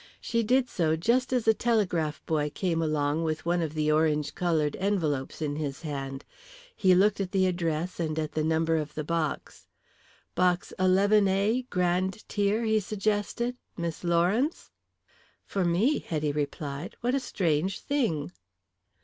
She 0.19 0.41
did 0.41 0.67
so 0.67 0.95
just 0.95 1.31
as 1.31 1.47
a 1.47 1.53
telegraph 1.53 2.25
boy 2.25 2.49
came 2.55 2.81
along 2.81 3.23
with 3.23 3.45
one 3.45 3.61
of 3.61 3.75
the 3.75 3.91
orange 3.91 4.33
coloured 4.33 4.75
envelopes 4.77 5.43
in 5.43 5.57
his 5.57 5.83
hand. 5.83 6.25
He 6.75 6.95
looked 6.95 7.21
at 7.21 7.31
the 7.31 7.45
address 7.45 7.99
and 7.99 8.17
at 8.17 8.31
the 8.31 8.43
number 8.43 8.77
of 8.77 8.95
the 8.95 9.03
box. 9.03 9.67
"Box 10.33 10.73
11a, 10.79 11.69
grand 11.69 12.27
tier?" 12.27 12.63
he 12.63 12.79
suggested. 12.79 13.55
"Miss 13.77 14.03
Lawrence?" 14.03 14.71
"For 15.45 15.63
me," 15.63 15.99
Hetty 15.99 16.31
replied. 16.31 16.95
"What 17.01 17.13
a 17.13 17.19
strange 17.19 17.79
thing!" 17.81 18.31